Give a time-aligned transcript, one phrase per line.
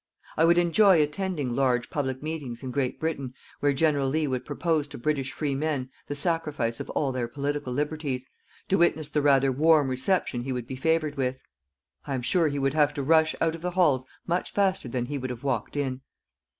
[0.35, 4.87] I would enjoy attending large public meetings in Great Britain, where General Lea would propose
[4.87, 8.25] to British free men the sacrifice of all their political liberties,
[8.69, 11.37] to witness the rather warm reception he would be favoured with.
[12.07, 15.05] I am sure he would have to rush out of the halls much faster than
[15.05, 16.01] he would have walked in.